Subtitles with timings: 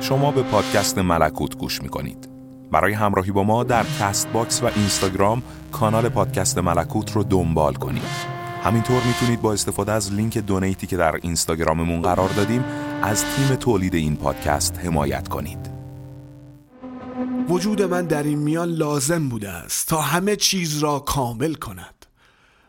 [0.00, 2.28] شما به پادکست ملکوت گوش می‌کنید.
[2.72, 5.42] برای همراهی با ما در Castbox و اینستاگرام
[5.72, 8.30] کانال پادکست ملکوت رو دنبال کنید.
[8.64, 12.64] همینطور می‌تونید با استفاده از لینک donate ی که در اینستاگراممون قرار دادیم
[13.02, 15.70] از تیم تولید این پادکست حمایت کنید.
[17.48, 22.06] وجود من در این میان لازم بوده است تا همه چیز را کامل کند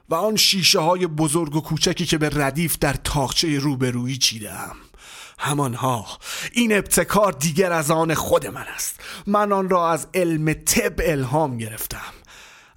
[0.10, 4.76] و آن شیشه های بزرگ و کوچکی که به ردیف در تاخچه روبرویی چیدم
[5.42, 6.06] همانها.
[6.52, 9.00] این ابتکار دیگر از آن خود من است.
[9.28, 12.14] من آن را از علم طب الهام گرفتم.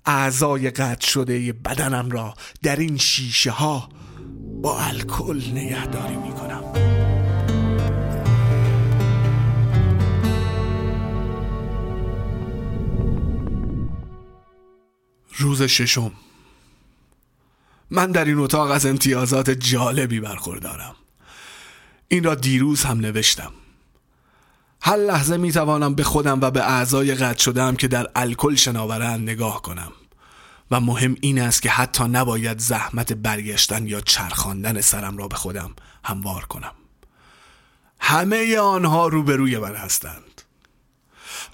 [0.07, 3.89] اعضای قطع شده بدنم را در این شیشه ها
[4.63, 6.65] با الکل نگهداری می کنم
[15.39, 16.13] روز ششم.
[17.91, 20.95] من در این اتاق از امتیازات جالبی برخوردارم.
[22.09, 23.53] این را دیروز هم نوشتم.
[24.81, 29.21] هر لحظه می توانم به خودم و به اعضای قطع شدم که در الکل شناورند
[29.21, 29.93] نگاه کنم
[30.71, 35.71] و مهم این است که حتی نباید زحمت برگشتن یا چرخاندن سرم را به خودم
[36.05, 36.73] هموار کنم.
[38.01, 40.43] همه آنها روبروی من هستند.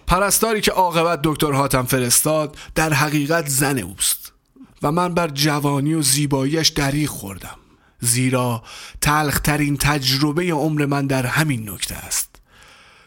[0.07, 4.33] پرستاری که عاقبت دکتر هاتم فرستاد در حقیقت زن اوست
[4.83, 7.57] و من بر جوانی و زیباییش دریغ خوردم.
[8.01, 8.63] زیرا
[9.01, 12.29] تلخترین تجربه عمر من در همین نکته است.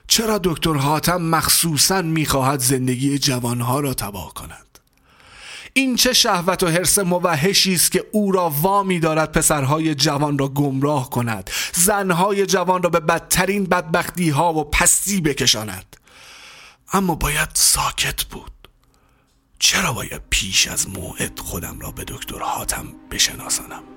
[0.08, 4.80] چرا دکتر حاتم مخصوصا می‌خواهد زندگی جوانها را تباه کند؟
[5.74, 10.48] این چه شهوت و حرس موحشی است که او را وامی دارد پسرهای جوان را
[10.48, 15.98] گمراه کند زنهای جوان را به بدترین بدبختی ها و پستی بکشاند.
[16.94, 18.52] اما باید ساکت بود.
[19.60, 23.93] چرا باید پیش از موعد خودم را به دکتر حاتم بشناسانم؟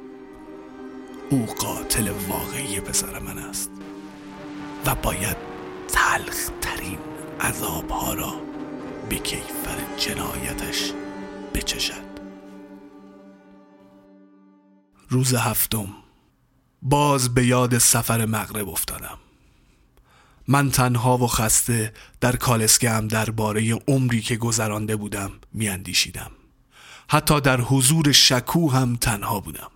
[1.31, 3.71] او قاتل واقعی پسر من است
[4.87, 5.37] و باید
[5.89, 6.99] تلخ ترین
[7.41, 8.33] عذاب ها را
[9.09, 10.93] به کیفر جنایتش
[11.55, 12.07] بچشد.
[15.09, 15.89] روز هفتم.
[16.83, 19.19] باز به یاد سفر مغرب افتادم.
[20.49, 26.31] من تنها و خسته در کالسکه هم درباره عمری که گذرانده بودم میاندیشیدم.
[27.09, 29.71] حتی در حضور شکو هم تنها بودم.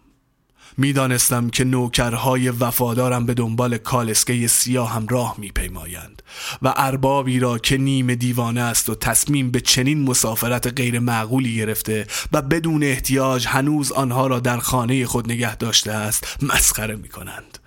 [0.76, 6.22] می‌دانستم که نوکرهای وفادارم به دنبال کالسکه سیاه هم راه میپیمایند
[6.62, 12.06] و اربابی را که نیم دیوانه است و تصمیم به چنین مسافرت غیر معقولی گرفته
[12.32, 17.58] و بدون احتیاج هنوز آنها را در خانه خود نگه داشته است مسخره می کنند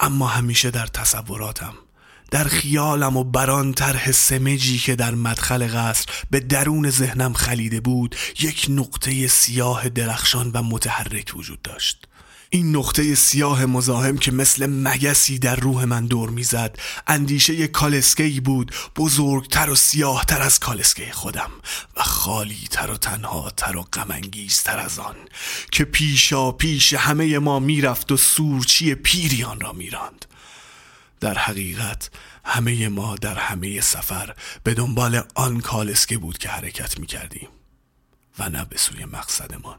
[0.00, 1.74] اما همیشه در تصوراتم
[2.30, 8.16] در خیالم و بران طرح سمجی که در مدخل قصر به درون ذهنم خلیده بود
[8.40, 12.08] یک نقطه سیاه درخشان و متحرک وجود داشت.
[12.54, 18.74] این نقطه سیاه مزاحم که مثل مگسی در روح من دور می‌زد اندیشه کالسکهی بود
[18.96, 21.50] بزرگتر و سیاهتر از کالسکه خودم
[21.96, 25.16] و خالی تر و تنها تر و غمانگیزتر از آن
[25.70, 30.24] که پیشا پیش همه ما می‌رفت و سورچی پیری آن را میراند.
[31.20, 32.10] در حقیقت
[32.44, 34.34] همه ما در همه سفر
[34.64, 37.48] به دنبال آن کالسکه بود که حرکت می کردیم
[38.38, 39.78] و نه به سوی مقصدمان.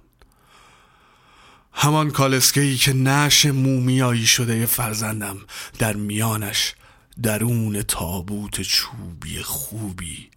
[1.74, 5.38] همان کالسکهی که نش مومیایی شده فرزندم
[5.80, 6.76] در میانش
[7.24, 10.30] درون تابوت چوبی خوبی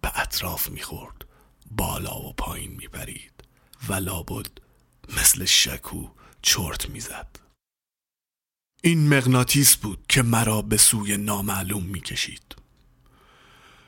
[0.00, 1.24] به اطراف می‌خورد
[1.70, 3.32] بالا و پایین میپرید
[3.88, 4.46] و لابد
[5.16, 6.08] مثل شکو
[6.42, 7.38] چرت می‌زد.
[8.82, 12.56] این مغناطیس بود که مرا به سوی نامعلوم می‌کشید.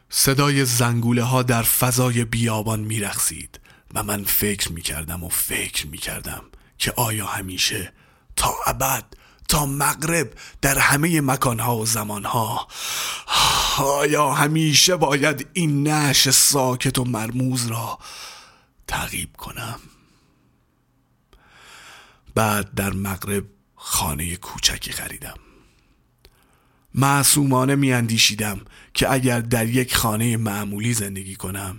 [0.08, 3.60] صدای زنگوله ها در فضای بیابان میرخسید
[3.94, 6.44] و من فکر می‌کردم و فکر می‌کردم
[6.78, 7.92] که آیا همیشه
[8.36, 9.04] تا ابد
[9.48, 10.32] تا مغرب
[10.62, 12.68] در همه مکانها و زمانها.
[13.78, 17.98] آیا همیشه باید این نش ساکت و مرموز را
[18.86, 19.80] تعقیب کنم؟
[22.34, 23.44] بعد در مغرب
[23.74, 25.36] خانه کوچکی خریدم.
[26.94, 28.60] معصومانه میاندیشیدم
[28.94, 31.78] که اگر در یک خانه معمولی زندگی کنم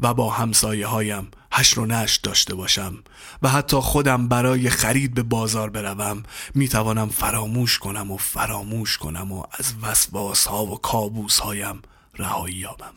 [0.00, 1.28] و با همسایه هایم
[1.58, 2.98] هشت و نشت داشته باشم
[3.42, 6.22] و حتی خودم برای خرید به بازار بروم
[6.54, 11.82] می توانم فراموش کنم و فراموش کنم و از وسواس ها و کابوس هایم
[12.18, 12.92] رهایی یابم.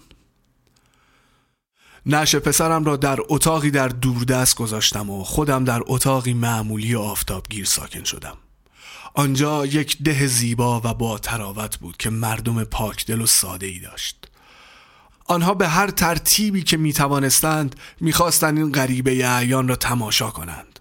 [2.05, 7.65] نش پسرم را در اتاقی در دوردست گذاشتم و خودم در اتاقی معمولی و آفتابگیر
[7.65, 8.37] ساکن شدم.
[9.13, 14.30] آنجا یک ده زیبا و با تراوت بود که مردم پاکدل و ساده ای داشت.
[15.25, 20.79] آنها به هر ترتیبی که می توانستند می‌خواستند این غریبه اعیان را تماشا کنند.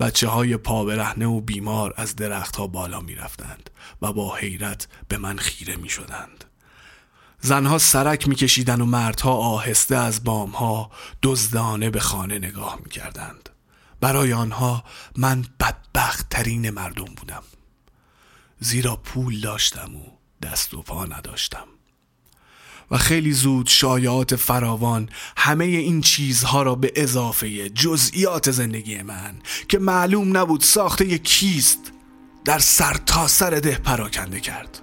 [0.00, 3.70] بچه های پا برهنه و بیمار از درختها بالا می رفتند
[4.02, 6.44] و با حیرت به من خیره می شدند.
[7.40, 10.90] زنها سرک میکشیدند و مردها آهسته از بامها
[11.22, 13.48] دزدانه به خانه نگاه می‌کردند.
[14.00, 14.84] برای آنها
[15.16, 17.42] من بدبخت ترین مردم بودم.
[18.60, 20.02] زیرا پول داشتم و
[20.42, 21.66] دست و پا نداشتم.
[22.90, 29.34] و خیلی زود شایعات فراوان همه این چیزها را به اضافه جزئیات زندگی من
[29.68, 31.92] که معلوم نبود ساخته کیست
[32.44, 34.80] در سرتاسر سر ده پراکنده کرد.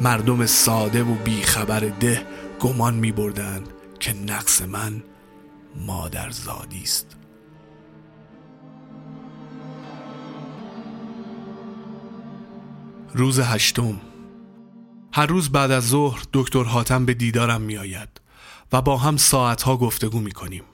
[0.00, 2.26] مردم ساده و بیخبر ده
[2.60, 3.64] گمان می بردن
[4.00, 5.02] که نقص من
[5.86, 7.16] مادر زادی است.
[13.14, 14.00] روز هشتم.
[15.16, 18.20] هر روز بعد از ظهر دکتر حاتم به دیدارم می آید
[18.72, 20.64] و با هم ساعتها گفتگو می کنیم.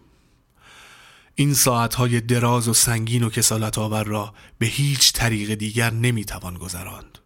[1.35, 6.55] این ساعتهای دراز و سنگین و کسالت آور را به هیچ طریق دیگر نمی توان
[6.55, 7.19] گذراند.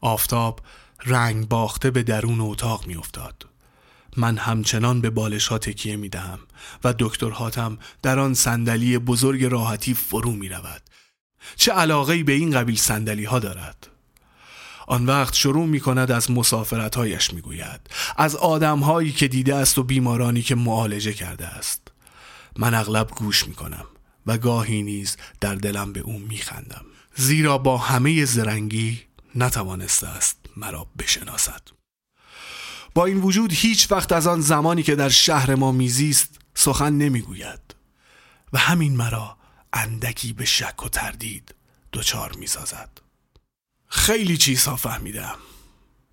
[0.00, 0.60] آفتاب
[1.06, 3.46] رنگ باخته به درون اتاق می افتاد.
[4.16, 6.38] من همچنان به بالش ها تکیه می دهم
[6.84, 10.82] و دکتر حاتم در آن صندلی بزرگ راحتی فرو می رود.
[11.56, 13.91] چه علاقه به این قبیل صندلی ها دارد؟
[14.92, 17.80] آن وقت شروع می کند از مسافرتهایش می گوید
[18.16, 21.88] از آدمهایی که دیده است و بیمارانی که معالجه کرده است.
[22.56, 23.84] من اغلب گوش می کنم
[24.26, 26.84] و گاهی نیز در دلم به او می خندم
[27.14, 29.00] زیرا با همه زرنگی
[29.34, 31.62] نتوانسته است مرا بشناسد.
[32.94, 37.74] با این وجود هیچ وقت از آن زمانی که در شهر ما میزیست سخن نمی‌گوید
[38.52, 39.36] و همین مرا
[39.72, 41.54] اندکی به شک و تردید
[41.92, 43.01] دچار می‌سازد.
[43.94, 45.34] خیلی چیزها فهمیدم.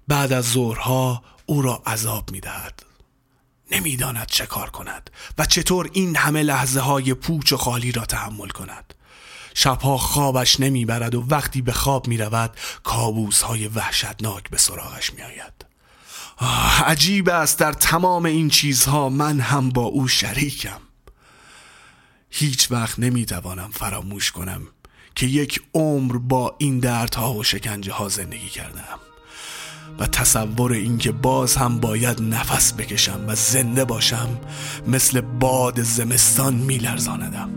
[0.07, 2.83] بعد از ظهرها او را عذاب می‌دهد.
[3.71, 8.47] نمی‌داند چه کار کند و چطور این همه لحظه های پوچ و خالی را تحمل
[8.47, 8.93] کند.
[9.53, 15.21] شبها خوابش نمی‌برد و وقتی به خواب می رود کابوس های وحشتناک به سراغش می
[15.21, 15.65] آید
[16.85, 20.81] عجیب است در تمام این چیزها من هم با او شریکم.
[22.29, 24.67] هیچ وقت نمی توانم فراموش کنم
[25.15, 28.99] که یک عمر با این دردها و شکنجه ها زندگی کردم
[29.99, 34.29] و تصور اینکه باز هم باید نفس بکشم و زنده باشم
[34.87, 37.49] مثل باد زمستان میلرزاندم.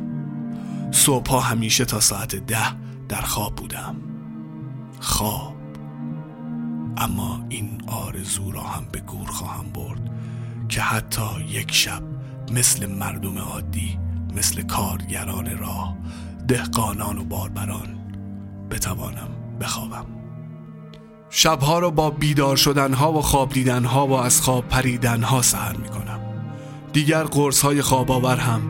[0.93, 2.75] صبحها همیشه تا ساعت ده
[3.09, 3.97] در خواب بودم.
[5.01, 5.57] خواب.
[6.97, 10.11] اما این آرزو را هم به گور خواهم برد
[10.69, 12.03] که حتی یک شب
[12.53, 13.99] مثل مردم عادی
[14.37, 15.97] مثل کارگران راه
[16.49, 17.99] دهقانان و باربران
[18.71, 19.29] بتوانم
[19.61, 20.07] بخوابم.
[21.31, 26.21] شبها را با بیدار شدنها و خواب دیدنها و از خواب پریدنها سهر می کنم
[26.93, 28.61] دیگر قرص های خواب آور هم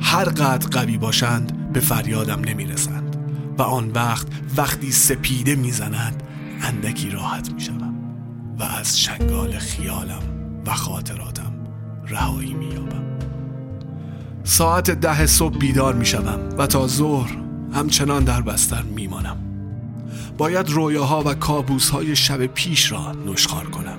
[0.00, 3.16] هر قدر قوی باشند به فریادم نمی رسند
[3.58, 4.26] و آن وقت
[4.56, 6.22] وقتی سپیده می‌زند
[6.62, 7.94] اندکی راحت می شدم
[8.58, 10.22] و از شنگال خیالم
[10.66, 11.52] و خاطراتم
[12.08, 13.05] رهایی می یابم
[14.48, 17.36] ساعت ده صبح بیدار می شدم و تا ظهر
[17.74, 19.36] همچنان در بستر می مانم
[20.38, 23.98] باید رویاها و کابوس های شب پیش را نشخار کنم.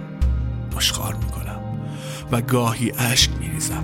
[0.78, 1.60] نشخار می کنم
[2.32, 3.84] و گاهی اشک می ریزم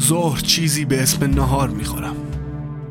[0.00, 2.16] ظهر چیزی به اسم نهار می خورم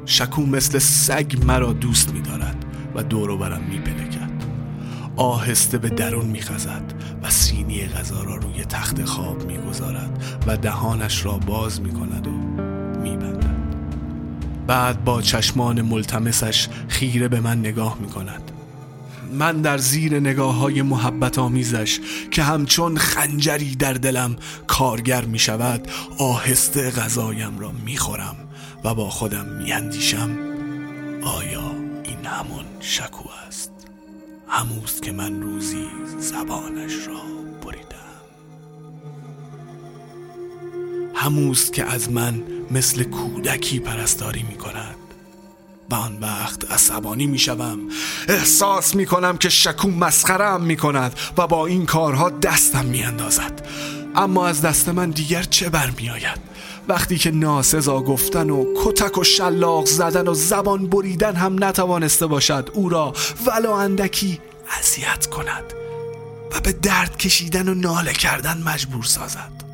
[0.05, 2.65] شکو مثل سگ مرا دوست می دارد
[2.95, 4.43] و دورو برم می پلکد
[5.15, 6.93] آهسته به درون می خزد
[7.23, 12.27] و سینی غذا را روی تخت خواب می گذارد و دهانش را باز می کند
[12.27, 12.46] و.
[14.67, 18.51] بعد با چشمان ملتمسش خیره به من نگاه می کند
[19.33, 21.99] من در زیر نگاه های محبت آمیزش
[22.31, 24.35] که همچون خنجری در دلم
[24.67, 28.35] کارگر می شود آهسته غذایم را می خورم
[28.83, 30.37] و با خودم می اندیشم
[31.23, 31.71] آیا
[32.03, 33.71] این همون شکو است؟
[34.47, 35.85] هموست که من روزی
[36.19, 37.21] زبانش را
[37.65, 37.97] بریدم.
[41.15, 44.95] هموست که از من مثل کودکی پرستاری می کند
[45.89, 47.79] و آن وقت عصبانی می شوم
[48.27, 53.67] احساس می کنم که شکو مسخرم می کند و با این کارها دستم می اندازد
[54.15, 56.39] اما از دست من دیگر چه برمی آید
[56.87, 62.69] وقتی که ناسزا گفتن و کتک و شلاق زدن و زبان بریدن هم نتوانسته باشد
[62.73, 63.13] او را
[63.45, 64.39] ولو اندکی
[64.79, 65.73] اذیت کند
[66.51, 69.66] و به درد کشیدن و ناله کردن مجبور سازد.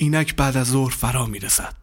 [0.00, 1.76] اینک بعد از ظهر فرا می رسد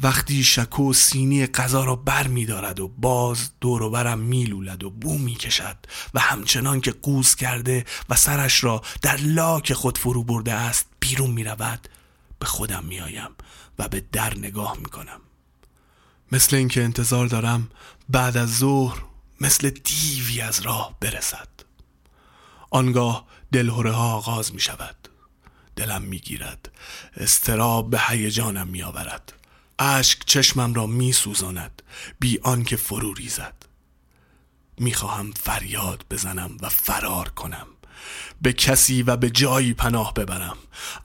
[0.00, 4.84] وقتی شکو سینی غذا را بر می دارد و باز دور و برم می لولد
[4.84, 5.76] و بو می کشد
[6.14, 11.30] و همچنان که قوز کرده و سرش را در لاک خود فرو برده است بیرون
[11.30, 11.88] می رود
[12.38, 13.30] به خودم می آیم
[13.78, 15.20] و به در نگاه می کنم
[16.32, 17.70] مثل اینکه انتظار دارم
[18.08, 19.02] بعد از ظهر
[19.40, 21.48] مثل دیوی از راه برسد.
[22.70, 25.01] آنگاه دلهوره ها آغاز می شود
[25.76, 26.70] دلم می گیرد
[27.16, 29.32] استراب به هیجانم می آورد
[29.78, 31.82] اشک چشمم را می سوزاند
[32.20, 33.54] بی آنکه فرو ریزد.
[34.78, 37.66] می خواهم فریاد بزنم و فرار کنم.
[38.42, 40.56] به کسی و به جایی پناه ببرم.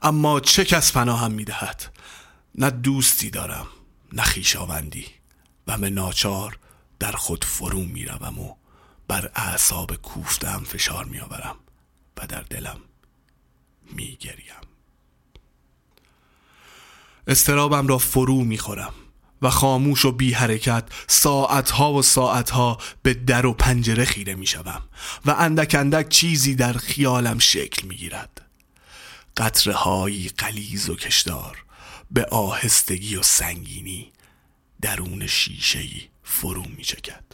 [0.02, 1.94] اما چه کس پناهم می دهد
[2.54, 3.66] نه دوستی دارم
[4.12, 5.06] نه خیشاوندی
[5.66, 6.58] و به ناچار
[6.98, 8.54] در خود فرو می روم و
[9.08, 11.56] بر اعصاب کوفتم فشار می آورم
[12.16, 12.80] و در دلم
[13.90, 14.44] می گریم
[17.26, 18.94] استرابم را فرو می خورم
[19.42, 24.82] و خاموش و بی حرکت ساعتها و ساعتها به در و پنجره خیره می شوم
[25.26, 28.42] و اندک اندک چیزی در خیالم شکل می گیرد
[29.36, 31.64] قطره هایی قلیز و کشدار
[32.10, 34.12] به آهستگی و سنگینی
[34.80, 37.24] درون شیشهی فرو می چکد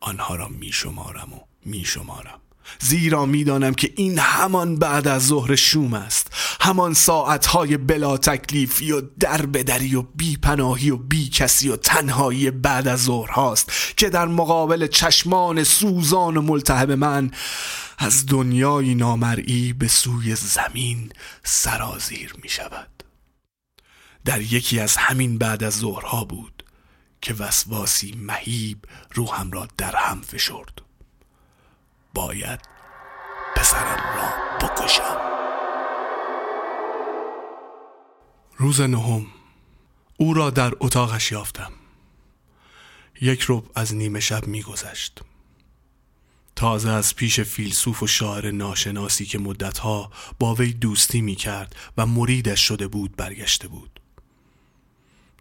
[0.00, 2.41] آنها را می شمارم و می شمارم
[2.80, 6.32] زیرا می‌دانم که این همان بعد از ظهر شوم است.
[6.60, 12.50] همان ساعتهای بلا تکلیفی و در بدری و بی پناهی و بی کسی و تنهایی
[12.50, 17.30] بعد از ظهر هاست که در مقابل چشمان سوزان و ملتهب من
[17.98, 21.12] از دنیای نامرئی به سوی زمین
[21.44, 22.88] سرازیر می شود
[24.24, 26.64] در یکی از همین بعد از ظهرها بود
[27.20, 28.78] که وسواسی مهیب
[29.14, 30.82] روحم را در هم فشرد.
[32.14, 32.60] باید
[33.56, 35.16] پسرم را بکشم.
[38.56, 39.26] روز نهم
[40.16, 41.72] او را در اتاقش یافتم.
[43.20, 45.20] یک رب از نیمه شب میگذشت.
[46.56, 52.06] تازه از پیش فیلسوف و شاعر ناشناسی که مدتها با وی دوستی می کرد و
[52.06, 54.00] مریدش شده بود برگشته بود.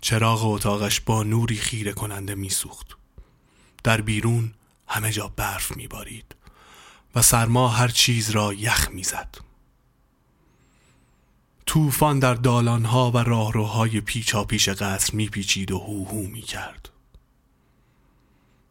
[0.02, 2.88] چراغ اتاقش با نوری خیره کننده میسوخت.
[3.84, 4.54] در بیرون
[4.88, 6.36] همه جا برف میبارید.
[7.16, 9.36] و سرما هر چیز را یخ می‌زد.
[11.66, 16.90] طوفان در دالانها و راهروهای پیچا پیش قصر میپیچید و هوهو می‌کرد.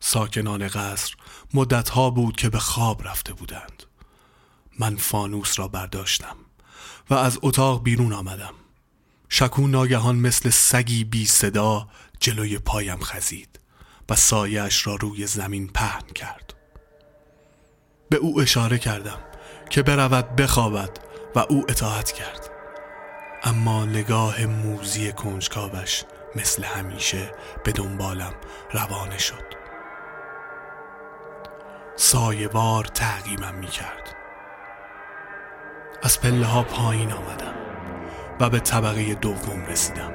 [0.00, 1.14] ساکنان قصر
[1.54, 3.82] مدتها بود که به خواب رفته بودند.
[4.78, 6.36] من فانوس را برداشتم
[7.10, 8.54] و از اتاق بیرون آمدم.
[9.28, 11.88] شکو ناگهان مثل سگی بی صدا
[12.20, 13.60] جلوی پایم خزید
[14.08, 16.54] و سایش را روی زمین پهن کرد
[18.10, 19.18] به او اشاره کردم
[19.70, 20.90] که برود بخوابد
[21.34, 22.50] و او اطاعت کرد.
[23.42, 26.04] اما نگاه موزی کنجکاوش
[26.36, 27.30] مثل همیشه
[27.64, 28.32] به دنبالم
[28.72, 29.44] روانه شد.
[31.96, 34.16] سایوار تعقیمم می کرد
[36.02, 37.54] از پله ها پایین آمدم
[38.40, 40.12] و به طبقه دوم رسیدم.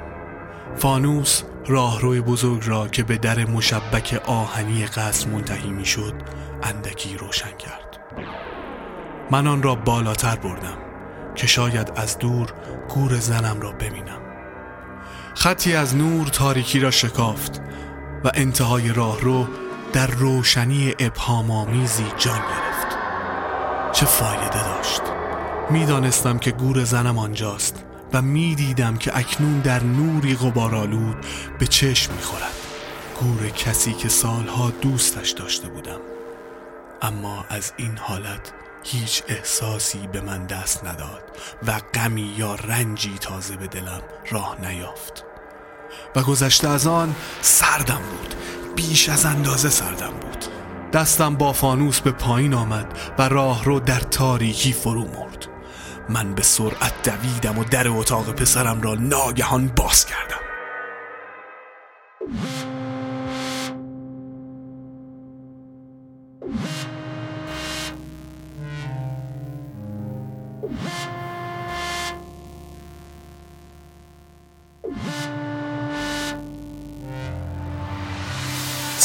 [0.76, 6.14] فانوس راهروی بزرگ را که به در مشبک آهنی قصر منتهی می شد
[6.62, 7.85] اندکی روشن کرد.
[9.30, 10.78] من آن را بالاتر بردم
[11.34, 12.52] که شاید از دور
[12.88, 14.20] گور زنم را ببینم.
[15.34, 17.60] خطی از نور تاریکی را شکافت
[18.24, 19.46] و انتهای راهرو
[19.92, 22.96] در روشنی ابهامآمیزی جان گرفت.
[23.92, 25.02] چه فایده داشت؟
[25.70, 31.16] می‌دانستم که گور زنم آنجاست و می‌دیدم که اکنون در نوری غبارآلود
[31.58, 32.52] به چشم می‌خورد.
[33.20, 36.15] گور کسی که سالها دوستش داشته بودم.
[37.06, 38.52] اما از این حالت
[38.84, 41.22] هیچ احساسی به من دست نداد
[41.66, 45.24] و غمی یا رنجی تازه به دلم راه نیافت.
[46.16, 48.34] و گذشته از آن سردم بود
[48.76, 50.44] بیش از اندازه سردم بود.
[50.92, 55.46] دستم با فانوس به پایین آمد و راه رو در تاریکی فرو مرد.
[56.08, 60.45] من به سرعت دویدم و در اتاق پسرم را ناگهان باز کردم.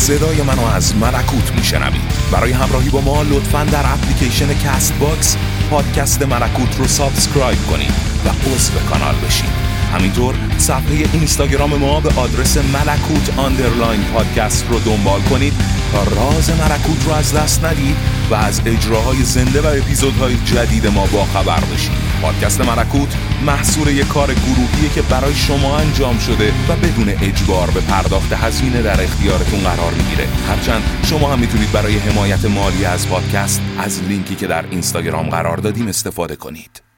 [0.01, 2.01] صدای منو از ملکوت میشنوید.
[2.31, 5.38] برای همراهی با ما لطفا در اپلیکیشن Castbox
[5.70, 7.91] پادکست ملکوت رو subscribe کنید
[8.25, 9.50] و عضو کانال بشید.
[9.93, 15.53] همینطور صفحه اینستاگرام ما به آدرس ملکوت underline پادکست رو دنبال کنید
[15.91, 17.96] تا راز ملکوت رو از دست ندید
[18.31, 22.11] و از اجراهای زنده و اپیزودهای جدید ما با خبر بشید.
[22.22, 27.82] پادکست ملکوت محصول یک کار گروهیه که برای شما انجام شده و بدون اجبار به
[27.82, 30.28] پرداخت هزینه در اختیارتون قرار می‌گیره.
[30.48, 35.58] هرچند شما هم می‌تونید برای حمایت مالی از پادکست از لینکی که در اینستاگرام قرار
[35.58, 36.90] دادیم استفاده کنید.